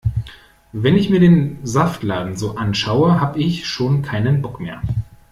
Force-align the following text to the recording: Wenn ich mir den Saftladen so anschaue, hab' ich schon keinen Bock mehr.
Wenn 0.71 0.95
ich 0.97 1.11
mir 1.11 1.19
den 1.19 1.59
Saftladen 1.61 2.35
so 2.35 2.55
anschaue, 2.55 3.21
hab' 3.21 3.37
ich 3.37 3.67
schon 3.67 4.01
keinen 4.01 4.41
Bock 4.41 4.59
mehr. 4.59 4.81